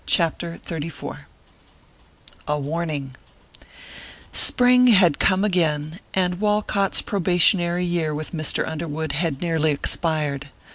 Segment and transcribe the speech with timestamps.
[0.07, 1.19] Chapter XXXIV
[2.47, 3.15] A WARNING
[4.33, 8.67] Spring had come again and Walcott's probationary year with Mr.
[8.67, 10.49] Underwood had nearly expired.